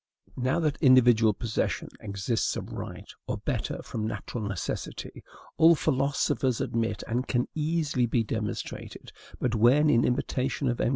Now, 0.35 0.59
that 0.61 0.81
individual 0.81 1.31
possession 1.31 1.87
exists 1.99 2.55
of 2.55 2.71
right, 2.71 3.07
or, 3.27 3.37
better, 3.37 3.83
from 3.83 4.07
natural 4.07 4.43
necessity, 4.43 5.23
all 5.57 5.75
philosophers 5.75 6.59
admit, 6.59 7.03
and 7.07 7.27
can 7.27 7.47
easily 7.53 8.09
e 8.11 8.23
demonstrated; 8.23 9.11
but 9.39 9.53
when, 9.53 9.91
in 9.91 10.03
imitation 10.03 10.69
of 10.69 10.81
M. 10.81 10.89